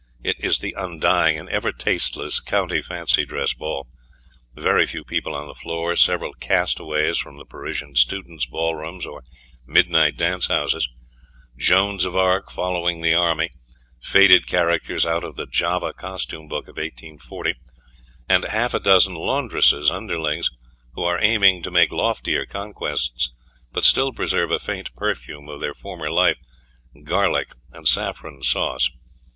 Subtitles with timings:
[0.23, 3.85] It is the undying and ever tasteless county fancy dress ball
[4.55, 9.21] very few people on the floor, several castaways from the Parisian students' ballrooms or
[9.67, 10.89] midnight dance houses,
[11.55, 13.51] Joans of Arc following the army,
[14.01, 17.53] faded characters out of the Java costume book of 1840,
[18.27, 20.49] and half a dozen laundress's underlings
[20.95, 23.31] who are aiming to make loftier conquests,
[23.71, 26.37] but still preserve a faint perfume of their former life
[27.03, 28.89] garlic and saffron sauce.